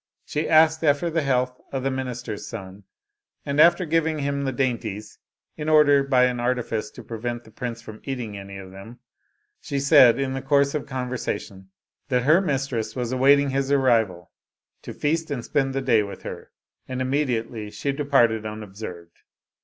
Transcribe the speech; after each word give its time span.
She 0.25 0.49
asked 0.49 0.83
after 0.83 1.11
the 1.11 1.21
health 1.21 1.61
of 1.71 1.83
the 1.83 1.91
minister's 1.91 2.47
son, 2.47 2.85
and 3.45 3.61
after 3.61 3.85
giving 3.85 4.17
him 4.17 4.45
the 4.45 4.51
dainties, 4.51 5.19
in 5.55 5.69
order 5.69 6.01
by 6.01 6.23
an 6.23 6.39
artifice 6.39 6.89
to 6.93 7.03
prevent 7.03 7.43
the 7.43 7.51
prince 7.51 7.83
from 7.83 8.01
eating 8.03 8.35
any 8.35 8.57
of 8.57 8.71
them, 8.71 8.97
she 9.59 9.79
said, 9.79 10.17
in 10.17 10.33
the 10.33 10.41
course 10.41 10.73
of 10.73 10.87
conversa 10.87 11.39
tion, 11.39 11.69
that 12.09 12.23
her 12.23 12.41
mistress 12.41 12.95
was 12.95 13.11
awaiting 13.11 13.51
his 13.51 13.71
arrival 13.71 14.31
to 14.81 14.91
feast 14.91 15.29
and 15.29 15.45
spend 15.45 15.75
the 15.75 15.81
day 15.81 16.01
with 16.01 16.23
her, 16.23 16.49
and 16.87 16.99
immediately 16.99 17.69
she 17.69 17.91
departed 17.91 18.43
un 18.43 18.63
observed. 18.63 19.19